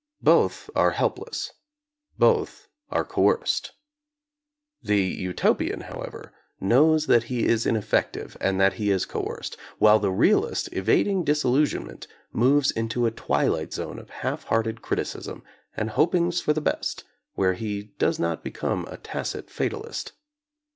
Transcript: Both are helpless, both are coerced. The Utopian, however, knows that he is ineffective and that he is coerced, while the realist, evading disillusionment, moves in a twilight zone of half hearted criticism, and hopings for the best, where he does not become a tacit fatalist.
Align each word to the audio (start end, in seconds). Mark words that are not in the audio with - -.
Both 0.23 0.71
are 0.75 0.89
helpless, 0.93 1.53
both 2.17 2.67
are 2.89 3.05
coerced. 3.05 3.73
The 4.81 4.97
Utopian, 5.03 5.81
however, 5.81 6.33
knows 6.59 7.05
that 7.05 7.25
he 7.25 7.45
is 7.45 7.67
ineffective 7.67 8.35
and 8.41 8.59
that 8.59 8.73
he 8.73 8.89
is 8.89 9.05
coerced, 9.05 9.57
while 9.77 9.99
the 9.99 10.09
realist, 10.09 10.69
evading 10.71 11.23
disillusionment, 11.23 12.07
moves 12.31 12.71
in 12.71 12.87
a 13.05 13.11
twilight 13.11 13.73
zone 13.73 13.99
of 13.99 14.09
half 14.25 14.45
hearted 14.45 14.81
criticism, 14.81 15.43
and 15.77 15.91
hopings 15.91 16.41
for 16.41 16.51
the 16.53 16.61
best, 16.61 17.03
where 17.35 17.53
he 17.53 17.91
does 17.99 18.17
not 18.17 18.43
become 18.43 18.87
a 18.89 18.97
tacit 18.97 19.51
fatalist. 19.51 20.13